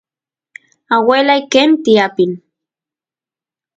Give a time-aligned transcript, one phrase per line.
[0.95, 2.31] aguelay qenti apin